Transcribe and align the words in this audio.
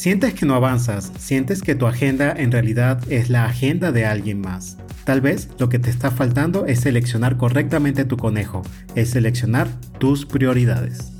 Sientes 0.00 0.32
que 0.32 0.46
no 0.46 0.54
avanzas, 0.54 1.12
sientes 1.18 1.60
que 1.60 1.74
tu 1.74 1.86
agenda 1.86 2.32
en 2.34 2.50
realidad 2.50 3.02
es 3.12 3.28
la 3.28 3.44
agenda 3.44 3.92
de 3.92 4.06
alguien 4.06 4.40
más. 4.40 4.78
Tal 5.04 5.20
vez 5.20 5.50
lo 5.58 5.68
que 5.68 5.78
te 5.78 5.90
está 5.90 6.10
faltando 6.10 6.64
es 6.64 6.80
seleccionar 6.80 7.36
correctamente 7.36 8.06
tu 8.06 8.16
conejo, 8.16 8.62
es 8.94 9.10
seleccionar 9.10 9.68
tus 9.98 10.24
prioridades. 10.24 11.12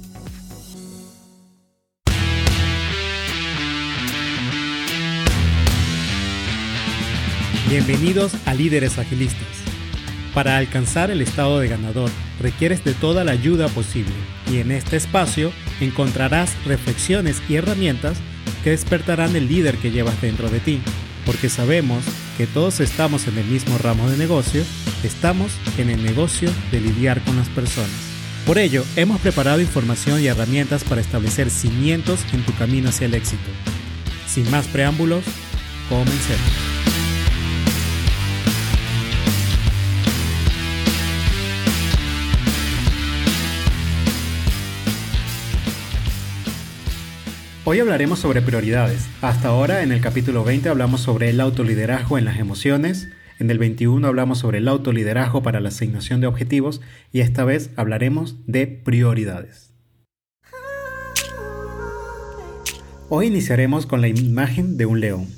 Bienvenidos 7.69 8.33
a 8.47 8.55
Líderes 8.55 8.99
Agilistas. 8.99 9.47
Para 10.33 10.57
alcanzar 10.57 11.11
el 11.11 11.21
estado 11.21 11.61
de 11.61 11.69
ganador 11.69 12.09
requieres 12.41 12.83
de 12.83 12.95
toda 12.95 13.25
la 13.25 13.33
ayuda 13.33 13.69
posible 13.69 14.15
y 14.51 14.57
en 14.57 14.71
este 14.71 14.97
espacio 14.97 15.53
encontrarás 15.83 16.57
reflexiones 16.65 17.43
y 17.47 17.57
herramientas 17.57 18.17
que 18.63 18.71
despertarán 18.71 19.37
el 19.37 19.49
líder 19.49 19.77
que 19.77 19.91
llevas 19.91 20.21
dentro 20.21 20.49
de 20.51 20.61
ti, 20.61 20.81
porque 21.27 21.49
sabemos 21.49 22.05
que 22.37 22.47
todos 22.47 22.81
estamos 22.81 23.27
en 23.27 23.39
el 23.39 23.47
mismo 23.47 23.79
ramo 23.79 24.09
de 24.09 24.17
negocio, 24.17 24.63
estamos 25.05 25.53
en 25.79 25.91
el 25.91 26.03
negocio 26.03 26.51
de 26.71 26.81
lidiar 26.81 27.23
con 27.23 27.37
las 27.37 27.49
personas. 27.49 27.91
Por 28.47 28.59
ello, 28.59 28.85
hemos 28.97 29.21
preparado 29.21 29.61
información 29.61 30.21
y 30.21 30.27
herramientas 30.27 30.83
para 30.85 31.01
establecer 31.01 31.51
cimientos 31.51 32.21
en 32.33 32.43
tu 32.45 32.55
camino 32.55 32.89
hacia 32.89 33.07
el 33.07 33.15
éxito. 33.15 33.51
Sin 34.27 34.51
más 34.51 34.67
preámbulos, 34.67 35.25
comencemos. 35.89 36.70
Hoy 47.71 47.79
hablaremos 47.79 48.19
sobre 48.19 48.43
prioridades. 48.43 49.07
Hasta 49.23 49.47
ahora 49.47 49.85
en 49.85 49.93
el 49.93 50.01
capítulo 50.01 50.43
20 50.43 50.71
hablamos 50.71 51.03
sobre 51.03 51.31
el 51.31 51.39
autoliderazgo 51.39 52.19
en 52.19 52.25
las 52.25 52.41
emociones, 52.41 53.07
en 53.39 53.49
el 53.49 53.61
21 53.61 54.05
hablamos 54.09 54.39
sobre 54.39 54.59
el 54.59 54.67
autoliderazgo 54.67 55.45
para 55.45 55.61
la 55.61 55.69
asignación 55.69 56.21
de 56.21 56.27
objetivos 56.27 56.81
y 57.13 57.21
esta 57.21 57.45
vez 57.45 57.71
hablaremos 57.77 58.35
de 58.49 58.67
prioridades. 58.67 59.73
Hoy 63.09 63.29
iniciaremos 63.29 63.87
con 63.87 64.01
la 64.01 64.09
imagen 64.09 64.77
de 64.77 64.87
un 64.87 64.99
león. 64.99 65.29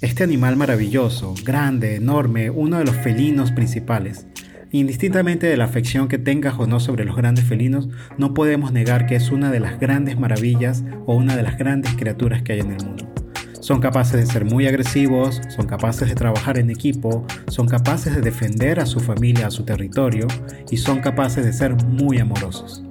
Este 0.00 0.22
animal 0.22 0.54
maravilloso, 0.54 1.34
grande, 1.42 1.96
enorme, 1.96 2.50
uno 2.50 2.78
de 2.78 2.84
los 2.84 2.94
felinos 2.98 3.50
principales. 3.50 4.28
Indistintamente 4.72 5.48
de 5.48 5.56
la 5.56 5.64
afección 5.64 6.06
que 6.06 6.18
tengas 6.18 6.54
o 6.56 6.66
no 6.68 6.78
sobre 6.78 7.04
los 7.04 7.16
grandes 7.16 7.44
felinos, 7.44 7.88
no 8.18 8.34
podemos 8.34 8.72
negar 8.72 9.06
que 9.06 9.16
es 9.16 9.32
una 9.32 9.50
de 9.50 9.58
las 9.58 9.80
grandes 9.80 10.16
maravillas 10.16 10.84
o 11.06 11.16
una 11.16 11.36
de 11.36 11.42
las 11.42 11.58
grandes 11.58 11.92
criaturas 11.94 12.42
que 12.42 12.52
hay 12.52 12.60
en 12.60 12.72
el 12.72 12.84
mundo. 12.84 13.12
Son 13.58 13.80
capaces 13.80 14.20
de 14.20 14.32
ser 14.32 14.44
muy 14.44 14.68
agresivos, 14.68 15.40
son 15.48 15.66
capaces 15.66 16.08
de 16.08 16.14
trabajar 16.14 16.56
en 16.56 16.70
equipo, 16.70 17.26
son 17.48 17.66
capaces 17.66 18.14
de 18.14 18.20
defender 18.20 18.78
a 18.78 18.86
su 18.86 19.00
familia, 19.00 19.48
a 19.48 19.50
su 19.50 19.64
territorio 19.64 20.28
y 20.70 20.76
son 20.76 21.00
capaces 21.00 21.44
de 21.44 21.52
ser 21.52 21.74
muy 21.86 22.18
amorosos. 22.18 22.84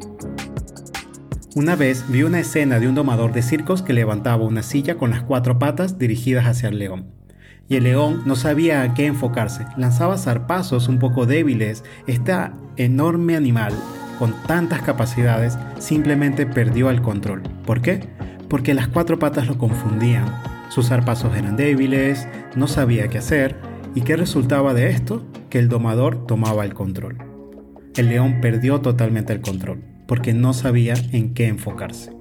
Una 1.55 1.77
vez 1.77 2.03
vi 2.09 2.23
una 2.23 2.41
escena 2.41 2.79
de 2.79 2.89
un 2.89 2.95
domador 2.95 3.31
de 3.31 3.41
circos 3.41 3.81
que 3.81 3.93
levantaba 3.93 4.43
una 4.43 4.63
silla 4.63 4.95
con 4.95 5.11
las 5.11 5.23
cuatro 5.23 5.59
patas 5.59 5.97
dirigidas 5.97 6.45
hacia 6.45 6.69
el 6.69 6.77
león 6.77 7.18
y 7.69 7.75
el 7.75 7.83
león 7.83 8.23
no 8.25 8.35
sabía 8.35 8.81
a 8.81 8.93
qué 8.95 9.05
enfocarse. 9.05 9.65
Lanzaba 9.77 10.17
zarpazos 10.17 10.87
un 10.87 10.97
poco 10.97 11.27
débiles. 11.27 11.83
Este 12.07 12.33
enorme 12.77 13.35
animal, 13.35 13.73
con 14.17 14.33
tantas 14.47 14.81
capacidades, 14.81 15.57
simplemente 15.77 16.47
perdió 16.47 16.89
el 16.89 17.01
control. 17.03 17.43
¿Por 17.65 17.81
qué? 17.81 18.09
Porque 18.49 18.73
las 18.73 18.87
cuatro 18.87 19.19
patas 19.19 19.47
lo 19.47 19.59
confundían. 19.59 20.25
Sus 20.69 20.87
zarpazos 20.87 21.37
eran 21.37 21.55
débiles, 21.55 22.27
no 22.55 22.67
sabía 22.67 23.07
qué 23.07 23.19
hacer. 23.19 23.55
¿Y 23.93 24.01
qué 24.01 24.17
resultaba 24.17 24.73
de 24.73 24.89
esto? 24.89 25.25
Que 25.51 25.59
el 25.59 25.69
domador 25.69 26.25
tomaba 26.25 26.65
el 26.65 26.73
control. 26.73 27.17
El 27.95 28.09
león 28.09 28.39
perdió 28.41 28.81
totalmente 28.81 29.33
el 29.33 29.41
control, 29.41 29.83
porque 30.07 30.33
no 30.33 30.53
sabía 30.53 30.95
en 31.11 31.33
qué 31.35 31.47
enfocarse. 31.47 32.11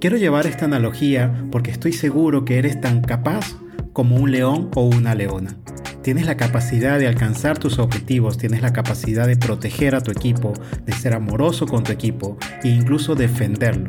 Quiero 0.00 0.16
llevar 0.16 0.46
esta 0.46 0.66
analogía 0.66 1.46
porque 1.50 1.70
estoy 1.70 1.92
seguro 1.92 2.44
que 2.44 2.58
eres 2.58 2.80
tan 2.80 3.00
capaz 3.00 3.56
como 3.96 4.16
un 4.16 4.30
león 4.30 4.68
o 4.74 4.82
una 4.82 5.14
leona. 5.14 5.56
Tienes 6.02 6.26
la 6.26 6.36
capacidad 6.36 6.98
de 6.98 7.06
alcanzar 7.06 7.56
tus 7.56 7.78
objetivos, 7.78 8.36
tienes 8.36 8.60
la 8.60 8.74
capacidad 8.74 9.26
de 9.26 9.38
proteger 9.38 9.94
a 9.94 10.02
tu 10.02 10.10
equipo, 10.10 10.52
de 10.84 10.92
ser 10.92 11.14
amoroso 11.14 11.64
con 11.66 11.82
tu 11.82 11.92
equipo 11.92 12.36
e 12.62 12.68
incluso 12.68 13.14
defenderlo. 13.14 13.88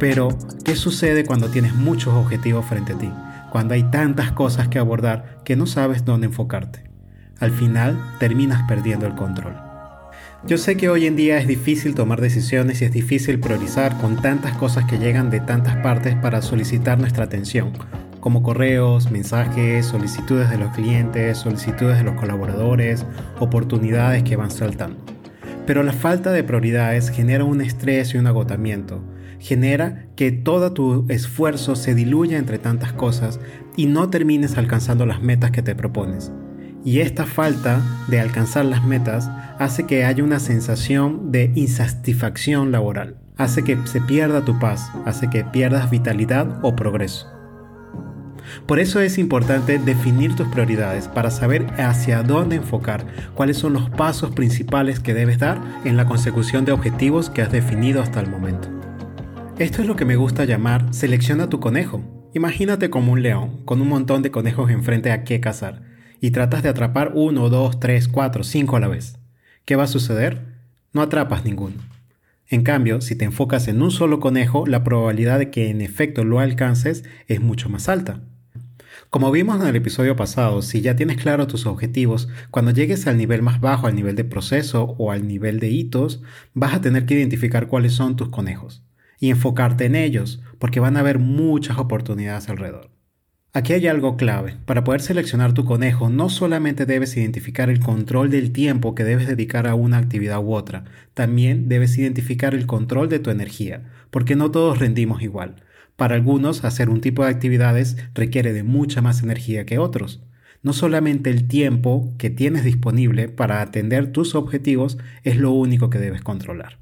Pero, 0.00 0.36
¿qué 0.64 0.74
sucede 0.74 1.24
cuando 1.24 1.50
tienes 1.50 1.72
muchos 1.72 2.12
objetivos 2.14 2.66
frente 2.66 2.94
a 2.94 2.98
ti? 2.98 3.12
Cuando 3.52 3.74
hay 3.74 3.84
tantas 3.84 4.32
cosas 4.32 4.66
que 4.66 4.80
abordar 4.80 5.38
que 5.44 5.54
no 5.54 5.66
sabes 5.66 6.04
dónde 6.04 6.26
enfocarte. 6.26 6.82
Al 7.38 7.52
final 7.52 8.16
terminas 8.18 8.64
perdiendo 8.66 9.06
el 9.06 9.14
control. 9.14 9.54
Yo 10.48 10.58
sé 10.58 10.76
que 10.76 10.88
hoy 10.88 11.06
en 11.06 11.14
día 11.14 11.38
es 11.38 11.46
difícil 11.46 11.94
tomar 11.94 12.20
decisiones 12.20 12.82
y 12.82 12.86
es 12.86 12.92
difícil 12.92 13.38
priorizar 13.38 13.96
con 13.98 14.20
tantas 14.20 14.56
cosas 14.56 14.84
que 14.86 14.98
llegan 14.98 15.30
de 15.30 15.38
tantas 15.38 15.76
partes 15.76 16.16
para 16.16 16.42
solicitar 16.42 16.98
nuestra 16.98 17.22
atención 17.22 17.70
como 18.22 18.44
correos, 18.44 19.10
mensajes, 19.10 19.84
solicitudes 19.84 20.48
de 20.48 20.56
los 20.56 20.70
clientes, 20.70 21.38
solicitudes 21.38 21.98
de 21.98 22.04
los 22.04 22.14
colaboradores, 22.14 23.04
oportunidades 23.40 24.22
que 24.22 24.36
van 24.36 24.52
saltando. 24.52 24.96
Pero 25.66 25.82
la 25.82 25.92
falta 25.92 26.30
de 26.30 26.44
prioridades 26.44 27.10
genera 27.10 27.42
un 27.42 27.60
estrés 27.60 28.14
y 28.14 28.18
un 28.18 28.28
agotamiento. 28.28 29.02
Genera 29.40 30.06
que 30.14 30.30
todo 30.30 30.72
tu 30.72 31.04
esfuerzo 31.08 31.74
se 31.74 31.96
diluya 31.96 32.38
entre 32.38 32.60
tantas 32.60 32.92
cosas 32.92 33.40
y 33.76 33.86
no 33.86 34.08
termines 34.08 34.56
alcanzando 34.56 35.04
las 35.04 35.20
metas 35.20 35.50
que 35.50 35.62
te 35.62 35.74
propones. 35.74 36.30
Y 36.84 37.00
esta 37.00 37.26
falta 37.26 37.82
de 38.06 38.20
alcanzar 38.20 38.66
las 38.66 38.84
metas 38.84 39.28
hace 39.58 39.84
que 39.84 40.04
haya 40.04 40.22
una 40.22 40.38
sensación 40.38 41.32
de 41.32 41.50
insatisfacción 41.56 42.70
laboral. 42.70 43.16
Hace 43.36 43.64
que 43.64 43.76
se 43.84 44.00
pierda 44.00 44.44
tu 44.44 44.60
paz, 44.60 44.92
hace 45.06 45.28
que 45.28 45.42
pierdas 45.42 45.90
vitalidad 45.90 46.60
o 46.62 46.76
progreso. 46.76 47.41
Por 48.66 48.78
eso 48.78 49.00
es 49.00 49.18
importante 49.18 49.78
definir 49.78 50.34
tus 50.36 50.48
prioridades 50.48 51.08
para 51.08 51.30
saber 51.30 51.66
hacia 51.78 52.22
dónde 52.22 52.56
enfocar, 52.56 53.06
cuáles 53.34 53.56
son 53.56 53.72
los 53.72 53.90
pasos 53.90 54.30
principales 54.32 55.00
que 55.00 55.14
debes 55.14 55.38
dar 55.38 55.60
en 55.84 55.96
la 55.96 56.06
consecución 56.06 56.64
de 56.64 56.72
objetivos 56.72 57.30
que 57.30 57.42
has 57.42 57.52
definido 57.52 58.02
hasta 58.02 58.20
el 58.20 58.28
momento. 58.28 58.68
Esto 59.58 59.82
es 59.82 59.88
lo 59.88 59.96
que 59.96 60.04
me 60.04 60.16
gusta 60.16 60.44
llamar 60.44 60.86
selecciona 60.92 61.48
tu 61.48 61.60
conejo. 61.60 62.02
Imagínate 62.34 62.90
como 62.90 63.12
un 63.12 63.22
león, 63.22 63.64
con 63.64 63.80
un 63.82 63.88
montón 63.88 64.22
de 64.22 64.30
conejos 64.30 64.70
enfrente 64.70 65.12
a 65.12 65.24
qué 65.24 65.40
cazar, 65.40 65.82
y 66.20 66.30
tratas 66.30 66.62
de 66.62 66.70
atrapar 66.70 67.12
uno, 67.14 67.48
dos, 67.48 67.78
tres, 67.78 68.08
cuatro, 68.08 68.44
cinco 68.44 68.76
a 68.76 68.80
la 68.80 68.88
vez. 68.88 69.18
¿Qué 69.64 69.76
va 69.76 69.84
a 69.84 69.88
suceder? 69.88 70.56
No 70.92 71.02
atrapas 71.02 71.44
ninguno. 71.44 71.76
En 72.48 72.64
cambio, 72.64 73.00
si 73.00 73.16
te 73.16 73.24
enfocas 73.24 73.68
en 73.68 73.80
un 73.80 73.90
solo 73.90 74.20
conejo, 74.20 74.66
la 74.66 74.84
probabilidad 74.84 75.38
de 75.38 75.50
que 75.50 75.70
en 75.70 75.80
efecto 75.80 76.24
lo 76.24 76.38
alcances 76.40 77.04
es 77.26 77.40
mucho 77.40 77.68
más 77.68 77.88
alta. 77.88 78.20
Como 79.12 79.30
vimos 79.30 79.60
en 79.60 79.66
el 79.66 79.76
episodio 79.76 80.16
pasado, 80.16 80.62
si 80.62 80.80
ya 80.80 80.96
tienes 80.96 81.18
claro 81.18 81.46
tus 81.46 81.66
objetivos, 81.66 82.30
cuando 82.50 82.70
llegues 82.70 83.06
al 83.06 83.18
nivel 83.18 83.42
más 83.42 83.60
bajo, 83.60 83.86
al 83.86 83.94
nivel 83.94 84.16
de 84.16 84.24
proceso 84.24 84.94
o 84.96 85.12
al 85.12 85.28
nivel 85.28 85.60
de 85.60 85.68
hitos, 85.68 86.22
vas 86.54 86.72
a 86.72 86.80
tener 86.80 87.04
que 87.04 87.12
identificar 87.12 87.66
cuáles 87.68 87.92
son 87.92 88.16
tus 88.16 88.30
conejos 88.30 88.82
y 89.20 89.28
enfocarte 89.28 89.84
en 89.84 89.96
ellos, 89.96 90.40
porque 90.58 90.80
van 90.80 90.96
a 90.96 91.00
haber 91.00 91.18
muchas 91.18 91.76
oportunidades 91.76 92.48
alrededor. 92.48 92.90
Aquí 93.52 93.74
hay 93.74 93.86
algo 93.86 94.16
clave. 94.16 94.56
Para 94.64 94.82
poder 94.82 95.02
seleccionar 95.02 95.52
tu 95.52 95.66
conejo, 95.66 96.08
no 96.08 96.30
solamente 96.30 96.86
debes 96.86 97.14
identificar 97.14 97.68
el 97.68 97.80
control 97.80 98.30
del 98.30 98.50
tiempo 98.50 98.94
que 98.94 99.04
debes 99.04 99.26
dedicar 99.26 99.66
a 99.66 99.74
una 99.74 99.98
actividad 99.98 100.42
u 100.42 100.54
otra, 100.54 100.84
también 101.12 101.68
debes 101.68 101.98
identificar 101.98 102.54
el 102.54 102.64
control 102.64 103.10
de 103.10 103.18
tu 103.18 103.28
energía, 103.28 103.90
porque 104.10 104.36
no 104.36 104.50
todos 104.50 104.78
rendimos 104.78 105.20
igual. 105.20 105.56
Para 105.96 106.14
algunos, 106.14 106.64
hacer 106.64 106.88
un 106.88 107.00
tipo 107.00 107.24
de 107.24 107.30
actividades 107.30 107.96
requiere 108.14 108.52
de 108.52 108.62
mucha 108.62 109.02
más 109.02 109.22
energía 109.22 109.66
que 109.66 109.78
otros. 109.78 110.22
No 110.62 110.72
solamente 110.72 111.30
el 111.30 111.48
tiempo 111.48 112.14
que 112.18 112.30
tienes 112.30 112.64
disponible 112.64 113.28
para 113.28 113.60
atender 113.60 114.12
tus 114.12 114.34
objetivos 114.34 114.98
es 115.24 115.36
lo 115.36 115.50
único 115.50 115.90
que 115.90 115.98
debes 115.98 116.22
controlar. 116.22 116.78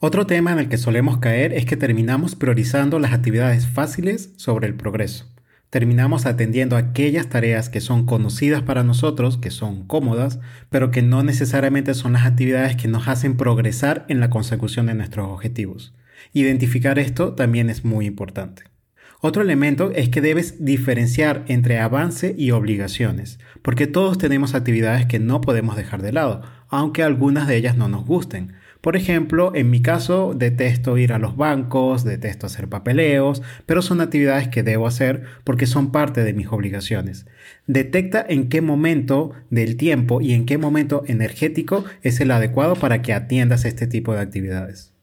Otro 0.00 0.26
tema 0.26 0.52
en 0.52 0.58
el 0.58 0.68
que 0.68 0.76
solemos 0.76 1.18
caer 1.18 1.52
es 1.52 1.64
que 1.64 1.76
terminamos 1.76 2.34
priorizando 2.34 2.98
las 2.98 3.12
actividades 3.12 3.66
fáciles 3.66 4.34
sobre 4.36 4.66
el 4.66 4.74
progreso. 4.74 5.32
Terminamos 5.70 6.26
atendiendo 6.26 6.76
aquellas 6.76 7.28
tareas 7.28 7.68
que 7.68 7.80
son 7.80 8.04
conocidas 8.04 8.62
para 8.62 8.84
nosotros, 8.84 9.38
que 9.38 9.50
son 9.50 9.86
cómodas, 9.86 10.38
pero 10.68 10.90
que 10.90 11.02
no 11.02 11.22
necesariamente 11.22 11.94
son 11.94 12.12
las 12.12 12.26
actividades 12.26 12.76
que 12.76 12.86
nos 12.86 13.08
hacen 13.08 13.36
progresar 13.36 14.04
en 14.08 14.20
la 14.20 14.30
consecución 14.30 14.86
de 14.86 14.94
nuestros 14.94 15.28
objetivos. 15.28 15.94
Identificar 16.32 16.98
esto 16.98 17.34
también 17.34 17.70
es 17.70 17.84
muy 17.84 18.06
importante. 18.06 18.64
Otro 19.26 19.40
elemento 19.40 19.90
es 19.94 20.10
que 20.10 20.20
debes 20.20 20.66
diferenciar 20.66 21.46
entre 21.48 21.78
avance 21.78 22.34
y 22.36 22.50
obligaciones, 22.50 23.38
porque 23.62 23.86
todos 23.86 24.18
tenemos 24.18 24.54
actividades 24.54 25.06
que 25.06 25.18
no 25.18 25.40
podemos 25.40 25.76
dejar 25.76 26.02
de 26.02 26.12
lado, 26.12 26.42
aunque 26.68 27.02
algunas 27.02 27.48
de 27.48 27.56
ellas 27.56 27.74
no 27.74 27.88
nos 27.88 28.04
gusten. 28.04 28.52
Por 28.82 28.96
ejemplo, 28.96 29.52
en 29.54 29.70
mi 29.70 29.80
caso, 29.80 30.34
detesto 30.36 30.98
ir 30.98 31.14
a 31.14 31.18
los 31.18 31.38
bancos, 31.38 32.04
detesto 32.04 32.44
hacer 32.44 32.68
papeleos, 32.68 33.40
pero 33.64 33.80
son 33.80 34.02
actividades 34.02 34.48
que 34.48 34.62
debo 34.62 34.86
hacer 34.86 35.22
porque 35.42 35.64
son 35.64 35.90
parte 35.90 36.22
de 36.22 36.34
mis 36.34 36.48
obligaciones. 36.48 37.24
Detecta 37.66 38.22
en 38.28 38.50
qué 38.50 38.60
momento 38.60 39.32
del 39.48 39.78
tiempo 39.78 40.20
y 40.20 40.34
en 40.34 40.44
qué 40.44 40.58
momento 40.58 41.02
energético 41.06 41.86
es 42.02 42.20
el 42.20 42.30
adecuado 42.30 42.74
para 42.74 43.00
que 43.00 43.14
atiendas 43.14 43.64
este 43.64 43.86
tipo 43.86 44.12
de 44.12 44.20
actividades. 44.20 44.93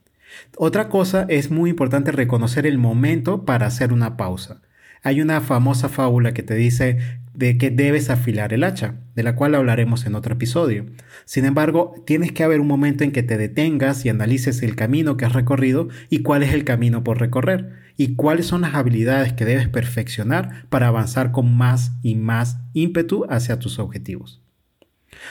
Otra 0.58 0.90
cosa 0.90 1.26
es 1.30 1.52
muy 1.52 1.70
importante 1.70 2.12
reconocer 2.12 2.66
el 2.66 2.78
momento 2.78 3.46
para 3.46 3.66
hacer 3.66 3.94
una 3.94 4.18
pausa. 4.18 4.62
Hay 5.04 5.22
una 5.22 5.42
famosa 5.42 5.90
fábula 5.90 6.34
que 6.34 6.44
te 6.44 6.54
dice 6.54 7.00
de 7.34 7.58
que 7.58 7.72
debes 7.72 8.10
afilar 8.10 8.54
el 8.54 8.64
hacha, 8.64 8.96
de 9.16 9.24
la 9.24 9.36
cual 9.36 9.56
hablaremos 9.56 10.06
en 10.06 10.16
otro 10.16 10.34
episodio. 10.34 10.86
Sin 11.26 11.46
embargo, 11.46 11.96
tienes 12.06 12.32
que 12.32 12.44
haber 12.44 12.60
un 12.60 12.68
momento 12.68 13.04
en 13.04 13.12
que 13.12 13.24
te 13.24 13.38
detengas 13.38 14.06
y 14.06 14.10
analices 14.10 14.62
el 14.62 14.76
camino 14.76 15.18
que 15.18 15.26
has 15.26 15.34
recorrido 15.34 15.88
y 16.10 16.20
cuál 16.20 16.44
es 16.44 16.54
el 16.54 16.66
camino 16.66 17.04
por 17.04 17.20
recorrer 17.20 17.72
y 17.98 18.16
cuáles 18.16 18.46
son 18.46 18.62
las 18.62 18.76
habilidades 18.76 19.34
que 19.34 19.46
debes 19.46 19.70
perfeccionar 19.70 20.68
para 20.70 20.88
avanzar 20.88 21.32
con 21.32 21.56
más 21.56 21.94
y 22.04 22.16
más 22.16 22.60
ímpetu 22.74 23.26
hacia 23.30 23.60
tus 23.60 23.80
objetivos. 23.80 24.42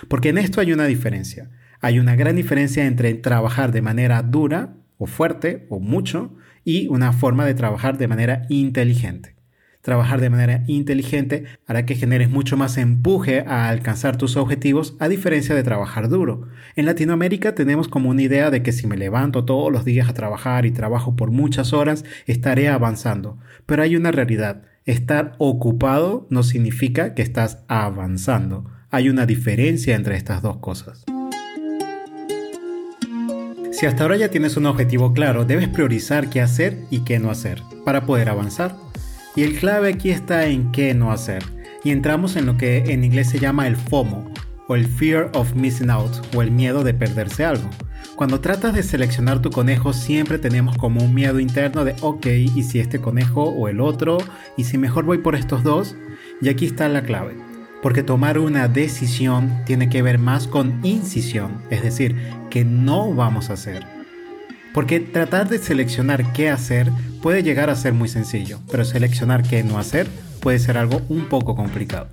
Porque 0.09 0.31
en 0.31 0.39
esto 0.39 0.61
hay 0.61 0.73
una 0.73 0.87
diferencia. 0.87 1.51
Hay 1.81 1.99
una 1.99 2.17
gran 2.17 2.37
diferencia 2.37 2.87
entre 2.87 3.15
trabajar 3.15 3.73
de 3.73 3.83
manera 3.83 4.23
dura 4.23 4.75
o 5.01 5.07
fuerte 5.07 5.67
o 5.71 5.81
mucho 5.81 6.37
y 6.65 6.87
una 6.89 7.13
forma 7.13 7.45
de 7.45 7.55
trabajar 7.55 7.99
de 7.99 8.07
manera 8.07 8.47
inteligente. 8.51 9.35
Trabajar 9.81 10.21
de 10.21 10.29
manera 10.29 10.63
inteligente 10.67 11.45
hará 11.67 11.87
que 11.87 11.95
generes 11.95 12.29
mucho 12.29 12.59
más 12.59 12.77
empuje 12.77 13.45
a 13.47 13.71
alcanzar 13.71 14.19
tus 14.19 14.37
objetivos 14.37 14.95
a 15.01 15.09
diferencia 15.09 15.55
de 15.55 15.63
trabajar 15.63 16.11
duro. 16.11 16.49
En 16.77 16.85
Latinoamérica 16.85 17.55
tenemos 17.55 17.89
como 17.89 18.11
una 18.11 18.21
idea 18.21 18.51
de 18.51 18.63
que 18.63 18.73
si 18.73 18.87
me 18.87 18.99
levanto 18.99 19.47
todos 19.47 19.73
los 19.73 19.87
días 19.87 20.11
a 20.11 20.15
trabajar 20.15 20.67
y 20.67 20.71
trabajo 20.71 21.17
por 21.17 21.31
muchas 21.31 21.73
horas, 21.73 22.05
estaré 22.27 22.69
avanzando. 22.69 23.39
Pero 23.65 23.83
hay 23.83 23.97
una 23.97 24.11
realidad. 24.11 24.65
Estar 24.85 25.35
ocupado 25.39 26.27
no 26.29 26.43
significa 26.43 27.15
que 27.15 27.23
estás 27.23 27.65
avanzando. 27.67 28.71
Hay 28.91 29.09
una 29.09 29.25
diferencia 29.25 29.97
entre 29.97 30.17
estas 30.17 30.43
dos 30.43 30.59
cosas. 30.59 31.07
Si 33.81 33.87
hasta 33.87 34.03
ahora 34.03 34.17
ya 34.19 34.29
tienes 34.29 34.59
un 34.59 34.67
objetivo 34.67 35.15
claro, 35.15 35.47
debes 35.47 35.67
priorizar 35.67 36.29
qué 36.29 36.43
hacer 36.43 36.85
y 36.91 37.01
qué 37.01 37.19
no 37.19 37.31
hacer 37.31 37.63
para 37.83 38.05
poder 38.05 38.29
avanzar. 38.29 38.77
Y 39.35 39.43
el 39.43 39.59
clave 39.59 39.89
aquí 39.89 40.11
está 40.11 40.45
en 40.49 40.71
qué 40.71 40.93
no 40.93 41.13
hacer. 41.13 41.43
Y 41.83 41.91
entramos 41.91 42.37
en 42.37 42.45
lo 42.45 42.59
que 42.59 42.93
en 42.93 43.05
inglés 43.05 43.31
se 43.31 43.39
llama 43.39 43.67
el 43.67 43.77
FOMO, 43.77 44.31
o 44.69 44.75
el 44.77 44.87
Fear 44.87 45.31
of 45.33 45.55
Missing 45.55 45.89
Out, 45.89 46.13
o 46.37 46.43
el 46.43 46.51
miedo 46.51 46.85
de 46.85 46.93
perderse 46.93 47.47
algo. 47.47 47.71
Cuando 48.17 48.41
tratas 48.41 48.75
de 48.75 48.83
seleccionar 48.83 49.41
tu 49.41 49.49
conejo 49.49 49.95
siempre 49.95 50.39
tenemos 50.39 50.77
como 50.77 51.03
un 51.03 51.15
miedo 51.15 51.41
interno 51.41 51.87
de, 51.87 51.95
ok, 52.03 52.27
¿y 52.27 52.63
si 52.63 52.81
este 52.81 53.01
conejo 53.01 53.45
o 53.45 53.67
el 53.69 53.81
otro? 53.81 54.19
¿Y 54.59 54.65
si 54.65 54.77
mejor 54.77 55.07
voy 55.07 55.17
por 55.17 55.37
estos 55.37 55.63
dos? 55.63 55.97
Y 56.43 56.51
aquí 56.51 56.67
está 56.67 56.87
la 56.91 57.01
clave. 57.03 57.50
Porque 57.83 58.03
tomar 58.03 58.39
una 58.39 58.69
decisión 58.69 59.63
tiene 59.65 59.89
que 59.89 60.03
ver 60.03 60.19
más 60.19 60.47
con 60.47 60.85
incisión, 60.85 61.63
es 61.71 61.83
decir, 61.83 62.17
que 62.51 62.65
no 62.65 63.15
vamos 63.15 63.51
a 63.51 63.55
hacer. 63.55 63.85
Porque 64.75 65.01
tratar 65.01 65.49
de 65.49 65.59
seleccionar 65.59 66.33
qué 66.33 66.51
hacer 66.51 66.91
puede 67.23 67.43
llegar 67.43 67.71
a 67.71 67.77
ser 67.77 67.93
muy 67.93 68.09
sencillo, 68.09 68.61
pero 68.71 68.85
seleccionar 68.85 69.43
qué 69.43 69.65
no 69.65 69.79
hacer 69.79 70.07
puede 70.41 70.59
ser 70.59 70.79
algo 70.79 71.03
un 71.09 71.27
poco 71.27 71.57
complicado. 71.57 72.09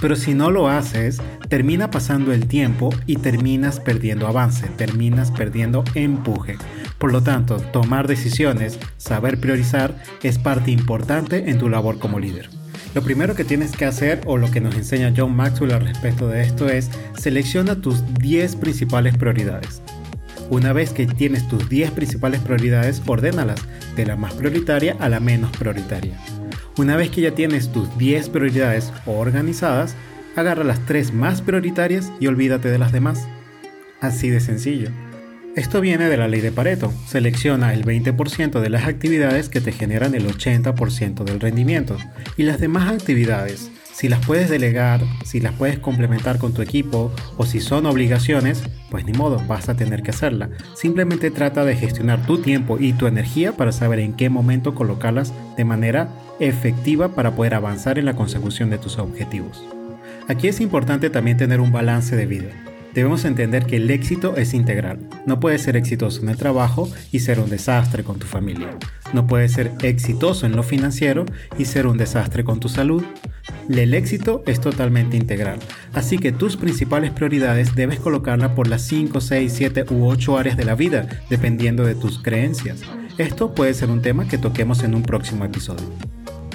Pero 0.00 0.16
si 0.16 0.34
no 0.34 0.50
lo 0.50 0.68
haces, 0.68 1.20
termina 1.48 1.90
pasando 1.90 2.32
el 2.32 2.46
tiempo 2.46 2.90
y 3.06 3.16
terminas 3.16 3.80
perdiendo 3.80 4.26
avance, 4.26 4.66
terminas 4.68 5.30
perdiendo 5.30 5.84
empuje. 5.94 6.56
Por 6.98 7.12
lo 7.12 7.22
tanto, 7.22 7.56
tomar 7.56 8.08
decisiones, 8.08 8.78
saber 8.96 9.38
priorizar, 9.38 9.96
es 10.22 10.38
parte 10.38 10.70
importante 10.70 11.50
en 11.50 11.58
tu 11.58 11.68
labor 11.68 11.98
como 11.98 12.18
líder. 12.18 12.57
Lo 12.94 13.02
primero 13.02 13.34
que 13.34 13.44
tienes 13.44 13.72
que 13.72 13.84
hacer, 13.84 14.20
o 14.24 14.38
lo 14.38 14.50
que 14.50 14.60
nos 14.60 14.74
enseña 14.74 15.12
John 15.16 15.36
Maxwell 15.36 15.72
al 15.72 15.86
respecto 15.86 16.28
de 16.28 16.42
esto, 16.42 16.68
es 16.68 16.90
selecciona 17.18 17.80
tus 17.80 18.02
10 18.14 18.56
principales 18.56 19.16
prioridades. 19.16 19.82
Una 20.50 20.72
vez 20.72 20.92
que 20.92 21.06
tienes 21.06 21.46
tus 21.48 21.68
10 21.68 21.90
principales 21.90 22.40
prioridades, 22.40 23.02
ordénalas 23.06 23.60
de 23.96 24.06
la 24.06 24.16
más 24.16 24.32
prioritaria 24.32 24.96
a 24.98 25.08
la 25.10 25.20
menos 25.20 25.50
prioritaria. 25.56 26.18
Una 26.78 26.96
vez 26.96 27.10
que 27.10 27.20
ya 27.20 27.34
tienes 27.34 27.70
tus 27.70 27.96
10 27.98 28.30
prioridades 28.30 28.92
organizadas, 29.04 29.94
agarra 30.36 30.64
las 30.64 30.80
3 30.86 31.12
más 31.12 31.42
prioritarias 31.42 32.10
y 32.20 32.28
olvídate 32.28 32.70
de 32.70 32.78
las 32.78 32.92
demás. 32.92 33.26
Así 34.00 34.30
de 34.30 34.40
sencillo. 34.40 34.90
Esto 35.58 35.80
viene 35.80 36.08
de 36.08 36.16
la 36.16 36.28
ley 36.28 36.40
de 36.40 36.52
Pareto. 36.52 36.92
Selecciona 37.08 37.74
el 37.74 37.84
20% 37.84 38.60
de 38.60 38.70
las 38.70 38.86
actividades 38.86 39.48
que 39.48 39.60
te 39.60 39.72
generan 39.72 40.14
el 40.14 40.24
80% 40.24 41.24
del 41.24 41.40
rendimiento. 41.40 41.96
Y 42.36 42.44
las 42.44 42.60
demás 42.60 42.92
actividades, 42.92 43.68
si 43.92 44.08
las 44.08 44.24
puedes 44.24 44.48
delegar, 44.50 45.00
si 45.24 45.40
las 45.40 45.52
puedes 45.54 45.80
complementar 45.80 46.38
con 46.38 46.54
tu 46.54 46.62
equipo 46.62 47.12
o 47.36 47.44
si 47.44 47.58
son 47.58 47.86
obligaciones, 47.86 48.62
pues 48.88 49.04
ni 49.04 49.12
modo, 49.14 49.42
vas 49.48 49.68
a 49.68 49.74
tener 49.74 50.04
que 50.04 50.12
hacerla. 50.12 50.48
Simplemente 50.76 51.32
trata 51.32 51.64
de 51.64 51.74
gestionar 51.74 52.24
tu 52.24 52.38
tiempo 52.38 52.78
y 52.78 52.92
tu 52.92 53.08
energía 53.08 53.50
para 53.50 53.72
saber 53.72 53.98
en 53.98 54.12
qué 54.12 54.30
momento 54.30 54.76
colocarlas 54.76 55.34
de 55.56 55.64
manera 55.64 56.08
efectiva 56.38 57.16
para 57.16 57.32
poder 57.32 57.54
avanzar 57.54 57.98
en 57.98 58.04
la 58.04 58.14
consecución 58.14 58.70
de 58.70 58.78
tus 58.78 58.96
objetivos. 58.98 59.64
Aquí 60.28 60.46
es 60.46 60.60
importante 60.60 61.10
también 61.10 61.36
tener 61.36 61.60
un 61.60 61.72
balance 61.72 62.14
de 62.14 62.26
vida. 62.26 62.67
Debemos 62.94 63.24
entender 63.24 63.66
que 63.66 63.76
el 63.76 63.90
éxito 63.90 64.36
es 64.36 64.54
integral. 64.54 65.08
No 65.26 65.40
puedes 65.40 65.62
ser 65.62 65.76
exitoso 65.76 66.22
en 66.22 66.28
el 66.28 66.36
trabajo 66.36 66.90
y 67.12 67.20
ser 67.20 67.40
un 67.40 67.50
desastre 67.50 68.02
con 68.02 68.18
tu 68.18 68.26
familia. 68.26 68.70
No 69.12 69.26
puedes 69.26 69.52
ser 69.52 69.72
exitoso 69.82 70.46
en 70.46 70.56
lo 70.56 70.62
financiero 70.62 71.24
y 71.58 71.64
ser 71.64 71.86
un 71.86 71.98
desastre 71.98 72.44
con 72.44 72.60
tu 72.60 72.68
salud. 72.68 73.04
El 73.68 73.94
éxito 73.94 74.42
es 74.46 74.60
totalmente 74.60 75.16
integral, 75.16 75.58
así 75.92 76.18
que 76.18 76.32
tus 76.32 76.56
principales 76.56 77.10
prioridades 77.10 77.74
debes 77.74 78.00
colocarlas 78.00 78.52
por 78.52 78.66
las 78.66 78.82
5, 78.82 79.20
6, 79.20 79.52
7 79.54 79.84
u 79.90 80.06
8 80.06 80.38
áreas 80.38 80.56
de 80.56 80.64
la 80.64 80.74
vida, 80.74 81.06
dependiendo 81.30 81.84
de 81.84 81.94
tus 81.94 82.22
creencias. 82.22 82.80
Esto 83.18 83.54
puede 83.54 83.74
ser 83.74 83.90
un 83.90 84.02
tema 84.02 84.28
que 84.28 84.38
toquemos 84.38 84.82
en 84.84 84.94
un 84.94 85.02
próximo 85.02 85.44
episodio. 85.44 85.86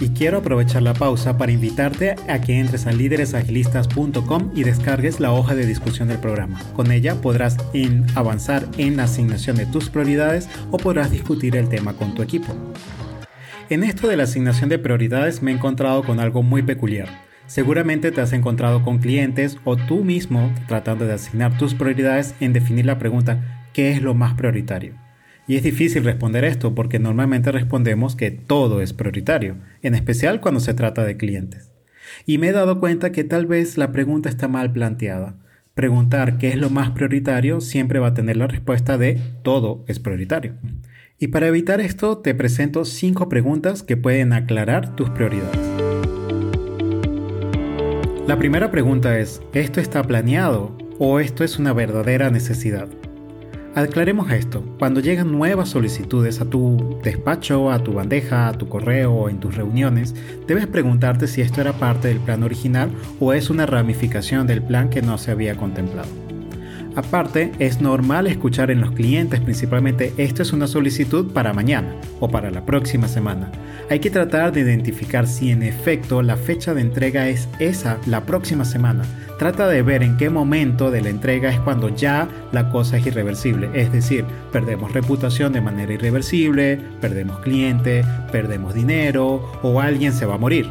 Y 0.03 0.09
quiero 0.09 0.39
aprovechar 0.39 0.81
la 0.81 0.93
pausa 0.93 1.37
para 1.37 1.53
invitarte 1.53 2.17
a 2.27 2.41
que 2.41 2.59
entres 2.59 2.87
a 2.87 2.91
líderesagilistas.com 2.91 4.51
y 4.53 4.65
descargues 4.65 5.21
la 5.21 5.31
hoja 5.31 5.55
de 5.55 5.65
discusión 5.65 6.09
del 6.09 6.17
programa. 6.17 6.61
Con 6.75 6.91
ella 6.91 7.15
podrás 7.21 7.55
avanzar 8.13 8.67
en 8.77 8.97
la 8.97 9.03
asignación 9.03 9.55
de 9.55 9.65
tus 9.65 9.89
prioridades 9.89 10.49
o 10.71 10.77
podrás 10.77 11.09
discutir 11.09 11.55
el 11.55 11.69
tema 11.69 11.93
con 11.93 12.15
tu 12.15 12.21
equipo. 12.21 12.53
En 13.69 13.85
esto 13.85 14.09
de 14.09 14.17
la 14.17 14.23
asignación 14.23 14.67
de 14.67 14.77
prioridades 14.77 15.41
me 15.41 15.51
he 15.51 15.55
encontrado 15.55 16.03
con 16.03 16.19
algo 16.19 16.43
muy 16.43 16.63
peculiar. 16.63 17.07
Seguramente 17.45 18.11
te 18.11 18.19
has 18.19 18.33
encontrado 18.33 18.83
con 18.83 18.97
clientes 18.97 19.57
o 19.63 19.77
tú 19.77 20.03
mismo 20.03 20.51
tratando 20.67 21.07
de 21.07 21.13
asignar 21.13 21.57
tus 21.57 21.75
prioridades 21.75 22.35
en 22.41 22.51
definir 22.51 22.85
la 22.85 22.99
pregunta 22.99 23.69
¿qué 23.71 23.93
es 23.93 24.01
lo 24.01 24.13
más 24.13 24.33
prioritario? 24.33 25.02
Y 25.47 25.57
es 25.57 25.63
difícil 25.63 26.03
responder 26.03 26.45
esto 26.45 26.73
porque 26.73 26.99
normalmente 26.99 27.51
respondemos 27.51 28.15
que 28.15 28.31
todo 28.31 28.81
es 28.81 28.93
prioritario, 28.93 29.57
en 29.81 29.93
especial 29.93 30.39
cuando 30.39 30.61
se 30.61 30.73
trata 30.73 31.03
de 31.03 31.17
clientes. 31.17 31.71
Y 32.25 32.37
me 32.37 32.47
he 32.47 32.51
dado 32.53 32.79
cuenta 32.79 33.11
que 33.11 33.23
tal 33.23 33.45
vez 33.45 33.77
la 33.77 33.91
pregunta 33.91 34.29
está 34.29 34.47
mal 34.47 34.71
planteada. 34.71 35.35
Preguntar 35.73 36.37
qué 36.37 36.49
es 36.49 36.57
lo 36.57 36.69
más 36.69 36.91
prioritario 36.91 37.59
siempre 37.59 37.99
va 37.99 38.09
a 38.09 38.13
tener 38.13 38.37
la 38.37 38.47
respuesta 38.47 38.97
de 38.97 39.19
todo 39.41 39.83
es 39.87 39.99
prioritario. 39.99 40.53
Y 41.19 41.27
para 41.27 41.47
evitar 41.47 41.81
esto 41.81 42.19
te 42.19 42.35
presento 42.35 42.85
5 42.85 43.27
preguntas 43.27 43.83
que 43.83 43.97
pueden 43.97 44.33
aclarar 44.33 44.95
tus 44.95 45.09
prioridades. 45.09 45.59
La 48.27 48.37
primera 48.37 48.71
pregunta 48.71 49.19
es, 49.19 49.41
¿esto 49.53 49.81
está 49.81 50.03
planeado 50.03 50.77
o 50.99 51.19
esto 51.19 51.43
es 51.43 51.59
una 51.59 51.73
verdadera 51.73 52.29
necesidad? 52.29 52.87
Aclaremos 53.75 54.31
esto. 54.31 54.63
Cuando 54.77 54.99
llegan 54.99 55.31
nuevas 55.31 55.69
solicitudes 55.69 56.39
a 56.41 56.45
tu 56.45 56.99
despacho, 57.03 57.71
a 57.71 57.83
tu 57.83 57.93
bandeja, 57.93 58.47
a 58.47 58.53
tu 58.53 58.69
correo 58.69 59.11
o 59.13 59.29
en 59.29 59.39
tus 59.39 59.55
reuniones, 59.55 60.13
debes 60.45 60.67
preguntarte 60.67 61.27
si 61.27 61.41
esto 61.41 61.61
era 61.61 61.73
parte 61.73 62.07
del 62.07 62.19
plan 62.19 62.43
original 62.43 62.91
o 63.19 63.33
es 63.33 63.49
una 63.49 63.65
ramificación 63.65 64.45
del 64.45 64.61
plan 64.61 64.91
que 64.91 65.01
no 65.01 65.17
se 65.17 65.31
había 65.31 65.57
contemplado. 65.57 66.22
Aparte, 66.95 67.51
es 67.59 67.81
normal 67.81 68.27
escuchar 68.27 68.71
en 68.71 68.81
los 68.81 68.91
clientes 68.91 69.39
principalmente 69.39 70.13
esto 70.17 70.41
es 70.41 70.53
una 70.53 70.67
solicitud 70.67 71.31
para 71.31 71.53
mañana 71.53 71.95
o 72.19 72.29
para 72.29 72.51
la 72.51 72.65
próxima 72.65 73.07
semana. 73.07 73.51
Hay 73.89 73.99
que 73.99 74.09
tratar 74.09 74.51
de 74.51 74.61
identificar 74.61 75.27
si 75.27 75.51
en 75.51 75.63
efecto 75.63 76.21
la 76.21 76.37
fecha 76.37 76.73
de 76.73 76.81
entrega 76.81 77.27
es 77.27 77.49
esa 77.59 77.97
la 78.05 78.25
próxima 78.25 78.65
semana 78.65 79.03
Trata 79.37 79.67
de 79.67 79.81
ver 79.81 80.03
en 80.03 80.15
qué 80.15 80.29
momento 80.29 80.91
de 80.91 81.01
la 81.01 81.09
entrega 81.09 81.49
es 81.49 81.59
cuando 81.59 81.89
ya 81.89 82.29
la 82.51 82.69
cosa 82.69 82.97
es 82.97 83.07
irreversible. 83.07 83.69
Es 83.73 83.91
decir, 83.91 84.25
perdemos 84.51 84.93
reputación 84.93 85.51
de 85.53 85.59
manera 85.59 85.91
irreversible, 85.91 86.79
perdemos 87.01 87.39
cliente, 87.39 88.05
perdemos 88.31 88.73
dinero 88.73 89.51
o 89.61 89.81
alguien 89.81 90.13
se 90.13 90.25
va 90.25 90.35
a 90.35 90.37
morir. 90.37 90.69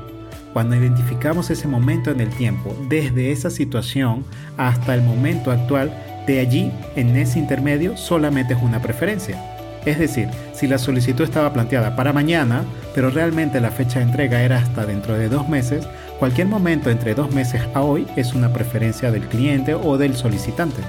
Cuando 0.52 0.76
identificamos 0.76 1.50
ese 1.50 1.66
momento 1.66 2.10
en 2.10 2.20
el 2.20 2.30
tiempo, 2.30 2.74
desde 2.88 3.32
esa 3.32 3.50
situación 3.50 4.24
hasta 4.56 4.94
el 4.94 5.02
momento 5.02 5.50
actual, 5.50 5.92
De 6.26 6.38
allí, 6.38 6.70
en 6.94 7.16
ese 7.16 7.38
intermedio, 7.38 7.96
solamente 7.96 8.54
es 8.54 8.62
una 8.62 8.80
preferencia. 8.80 9.42
Es 9.84 9.98
decir, 9.98 10.28
si 10.52 10.68
la 10.68 10.78
solicitud 10.78 11.24
estaba 11.24 11.52
planteada 11.52 11.96
para 11.96 12.12
mañana, 12.12 12.64
pero 12.94 13.10
realmente 13.10 13.60
la 13.60 13.72
fecha 13.72 13.98
de 13.98 14.04
entrega 14.04 14.42
era 14.42 14.58
hasta 14.58 14.86
dentro 14.86 15.18
de 15.18 15.28
dos 15.28 15.48
meses, 15.48 15.88
cualquier 16.20 16.46
momento 16.46 16.90
entre 16.90 17.14
dos 17.14 17.32
meses 17.32 17.62
a 17.74 17.82
hoy 17.82 18.06
es 18.14 18.34
una 18.34 18.52
preferencia 18.52 19.10
del 19.10 19.26
cliente 19.26 19.74
o 19.74 19.98
del 19.98 20.14
solicitante. 20.14 20.82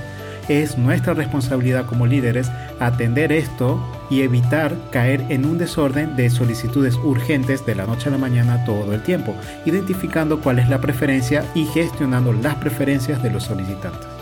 Es 0.48 0.78
nuestra 0.78 1.13
responsabilidad 1.13 1.86
como 1.86 2.06
líderes 2.06 2.52
atender 2.80 3.32
esto 3.32 3.82
y 4.12 4.22
evitar 4.22 4.75
caer 4.92 5.25
en 5.30 5.46
un 5.46 5.58
desorden 5.58 6.16
de 6.16 6.30
solicitudes 6.30 6.96
urgentes 6.96 7.66
de 7.66 7.75
la 7.75 7.88
noche 7.88 8.10
a 8.10 8.12
la 8.12 8.18
mañana 8.18 8.63
todo 8.66 8.94
el 8.94 9.02
tiempo, 9.02 9.34
identificando 9.66 10.42
cuál 10.42 10.60
es 10.60 10.70
la 10.70 10.82
preferencia 10.82 11.46
y 11.56 11.66
gestionando 11.66 12.34
las 12.34 12.56
preferencias 12.56 13.24
de 13.24 13.32
los 13.32 13.44
solicitantes. 13.44 14.12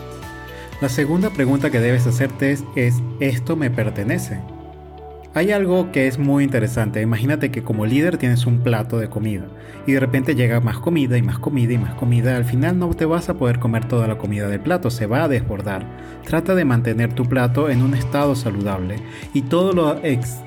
La 0.82 0.88
segunda 0.88 1.30
pregunta 1.30 1.70
que 1.70 1.78
debes 1.78 2.08
hacerte 2.08 2.50
es, 2.74 2.94
¿esto 3.20 3.54
me 3.54 3.70
pertenece? 3.70 4.40
Hay 5.32 5.52
algo 5.52 5.92
que 5.92 6.08
es 6.08 6.18
muy 6.18 6.42
interesante. 6.42 7.00
Imagínate 7.00 7.52
que 7.52 7.62
como 7.62 7.86
líder 7.86 8.16
tienes 8.16 8.46
un 8.46 8.64
plato 8.64 8.98
de 8.98 9.08
comida 9.08 9.46
y 9.86 9.92
de 9.92 10.00
repente 10.00 10.34
llega 10.34 10.58
más 10.58 10.78
comida 10.80 11.16
y 11.16 11.22
más 11.22 11.38
comida 11.38 11.72
y 11.72 11.78
más 11.78 11.94
comida. 11.94 12.36
Al 12.36 12.44
final 12.44 12.80
no 12.80 12.92
te 12.94 13.04
vas 13.04 13.28
a 13.28 13.34
poder 13.34 13.60
comer 13.60 13.86
toda 13.86 14.08
la 14.08 14.18
comida 14.18 14.48
del 14.48 14.58
plato, 14.58 14.90
se 14.90 15.06
va 15.06 15.22
a 15.22 15.28
desbordar. 15.28 15.86
Trata 16.26 16.56
de 16.56 16.64
mantener 16.64 17.12
tu 17.12 17.26
plato 17.26 17.70
en 17.70 17.80
un 17.80 17.94
estado 17.94 18.34
saludable 18.34 18.96
y 19.32 19.42
todo 19.42 20.00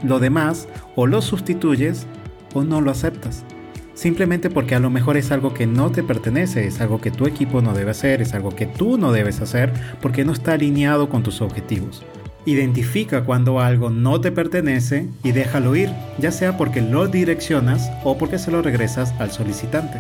lo, 0.04 0.20
demás 0.20 0.68
o 0.98 1.08
lo 1.08 1.22
sustituyes 1.22 2.08
o 2.54 2.66
no 2.66 2.82
lo 2.82 2.92
aceptas. 2.92 3.46
Simplemente 3.96 4.50
porque 4.50 4.76
a 4.76 4.80
lo 4.80 4.90
mejor 4.90 5.16
es 5.16 5.32
algo 5.32 5.54
que 5.54 5.66
no 5.66 5.90
te 5.90 6.04
pertenece, 6.04 6.68
es 6.68 6.82
algo 6.82 7.00
que 7.00 7.12
tu 7.12 7.26
equipo 7.26 7.62
no 7.62 7.74
debe 7.74 7.92
hacer, 7.92 8.22
es 8.22 8.34
algo 8.34 8.54
que 8.54 8.66
tú 8.66 8.98
no 8.98 9.14
debes 9.14 9.40
hacer 9.40 9.72
porque 10.02 10.26
no 10.26 10.34
está 10.34 10.54
alineado 10.54 11.08
con 11.10 11.24
tus 11.24 11.42
objetivos. 11.42 12.04
Identifica 12.46 13.24
cuando 13.24 13.62
algo 13.62 13.90
no 13.90 14.20
te 14.20 14.34
pertenece 14.34 15.08
y 15.24 15.32
déjalo 15.32 15.76
ir, 15.78 15.90
ya 16.20 16.32
sea 16.32 16.58
porque 16.58 16.82
lo 16.82 17.08
direccionas 17.08 17.90
o 18.04 18.18
porque 18.18 18.38
se 18.38 18.52
lo 18.52 18.62
regresas 18.62 19.14
al 19.18 19.32
solicitante. 19.32 20.00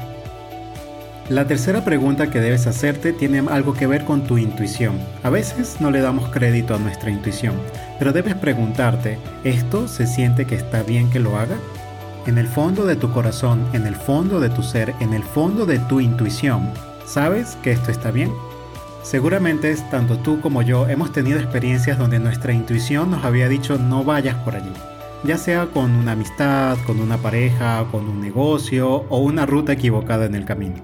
La 1.29 1.47
tercera 1.47 1.83
pregunta 1.83 2.29
que 2.29 2.39
debes 2.39 2.67
hacerte 2.67 3.13
tiene 3.13 3.39
algo 3.49 3.73
que 3.73 3.87
ver 3.87 4.05
con 4.05 4.27
tu 4.27 4.37
intuición. 4.37 4.99
A 5.23 5.31
veces 5.31 5.77
no 5.79 5.89
le 5.89 6.01
damos 6.01 6.29
crédito 6.29 6.75
a 6.75 6.79
nuestra 6.79 7.09
intuición, 7.09 7.55
pero 7.97 8.13
debes 8.13 8.35
preguntarte, 8.35 9.17
¿esto 9.43 9.87
se 9.87 10.05
siente 10.05 10.45
que 10.45 10.53
está 10.53 10.83
bien 10.83 11.09
que 11.09 11.19
lo 11.19 11.37
haga? 11.37 11.55
En 12.25 12.39
el 12.39 12.47
fondo 12.47 12.87
de 12.87 12.95
tu 12.95 13.11
corazón, 13.11 13.67
en 13.73 13.85
el 13.85 13.95
fondo 13.95 14.39
de 14.39 14.49
tu 14.49 14.63
ser, 14.63 14.95
en 14.99 15.13
el 15.13 15.21
fondo 15.21 15.67
de 15.67 15.77
tu 15.77 15.99
intuición, 15.99 16.71
¿sabes 17.05 17.55
que 17.61 17.71
esto 17.71 17.91
está 17.91 18.09
bien? 18.09 18.31
Seguramente 19.03 19.75
tanto 19.91 20.17
tú 20.17 20.41
como 20.41 20.63
yo 20.63 20.87
hemos 20.87 21.11
tenido 21.11 21.37
experiencias 21.39 21.99
donde 21.99 22.17
nuestra 22.17 22.51
intuición 22.51 23.11
nos 23.11 23.23
había 23.23 23.47
dicho 23.47 23.77
no 23.77 24.03
vayas 24.03 24.37
por 24.37 24.55
allí, 24.55 24.71
ya 25.23 25.37
sea 25.37 25.67
con 25.67 25.91
una 25.91 26.13
amistad, 26.13 26.79
con 26.87 26.99
una 26.99 27.17
pareja, 27.17 27.85
con 27.91 28.09
un 28.09 28.19
negocio 28.19 29.05
o 29.07 29.19
una 29.19 29.45
ruta 29.45 29.73
equivocada 29.73 30.25
en 30.25 30.33
el 30.33 30.45
camino. 30.45 30.77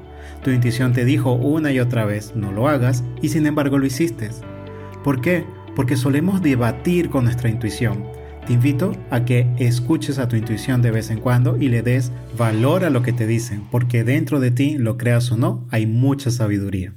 Tu 0.43 0.51
intuición 0.51 0.93
te 0.93 1.05
dijo 1.05 1.33
una 1.33 1.71
y 1.71 1.79
otra 1.79 2.05
vez 2.05 2.35
no 2.35 2.51
lo 2.51 2.67
hagas 2.67 3.03
y 3.19 3.29
sin 3.29 3.47
embargo 3.47 3.79
lo 3.79 3.87
hiciste. 3.87 4.29
¿Por 5.03 5.21
qué? 5.21 5.43
Porque 5.75 5.97
solemos 5.97 6.43
debatir 6.43 7.09
con 7.09 7.23
nuestra 7.23 7.49
intuición. 7.49 8.20
Te 8.45 8.53
invito 8.53 8.93
a 9.11 9.23
que 9.23 9.47
escuches 9.57 10.17
a 10.17 10.27
tu 10.27 10.35
intuición 10.35 10.81
de 10.81 10.91
vez 10.91 11.11
en 11.11 11.19
cuando 11.19 11.57
y 11.57 11.69
le 11.69 11.83
des 11.83 12.11
valor 12.37 12.83
a 12.83 12.89
lo 12.89 13.03
que 13.03 13.13
te 13.13 13.27
dicen, 13.27 13.63
porque 13.69 14.03
dentro 14.03 14.39
de 14.39 14.51
ti, 14.51 14.77
lo 14.77 14.97
creas 14.97 15.31
o 15.31 15.37
no, 15.37 15.67
hay 15.69 15.85
mucha 15.85 16.31
sabiduría. 16.31 16.93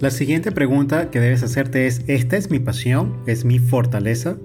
La 0.00 0.10
siguiente 0.10 0.50
pregunta 0.50 1.10
que 1.10 1.20
debes 1.20 1.42
hacerte 1.42 1.86
es, 1.86 2.02
¿esta 2.06 2.38
es 2.38 2.50
mi 2.50 2.58
pasión? 2.58 3.18
¿Es 3.26 3.44
mi 3.44 3.58
fortaleza? 3.58 4.38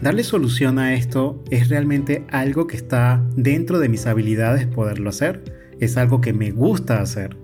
Darle 0.00 0.24
solución 0.24 0.78
a 0.78 0.94
esto 0.94 1.44
es 1.50 1.68
realmente 1.68 2.24
algo 2.30 2.66
que 2.66 2.76
está 2.76 3.22
dentro 3.36 3.78
de 3.78 3.90
mis 3.90 4.06
habilidades 4.06 4.66
poderlo 4.66 5.10
hacer. 5.10 5.44
Es 5.80 5.98
algo 5.98 6.22
que 6.22 6.32
me 6.32 6.50
gusta 6.50 7.02
hacer. 7.02 7.36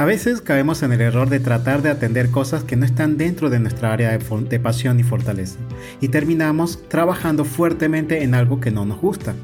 A 0.00 0.06
veces 0.06 0.40
caemos 0.40 0.82
en 0.82 0.92
el 0.92 1.02
error 1.02 1.28
de 1.28 1.40
tratar 1.40 1.82
de 1.82 1.90
atender 1.90 2.30
cosas 2.30 2.64
que 2.64 2.74
no 2.74 2.86
están 2.86 3.18
dentro 3.18 3.50
de 3.50 3.60
nuestra 3.60 3.92
área 3.92 4.16
de, 4.16 4.58
pasión 4.58 4.98
y 4.98 5.02
fortaleza 5.02 5.58
y 6.00 6.08
terminamos 6.08 6.88
trabajando 6.88 7.44
fuertemente 7.44 8.22
en 8.22 8.32
algo 8.32 8.60
que 8.60 8.70
no 8.70 8.86
nos 8.86 8.98
gusta, 8.98 9.34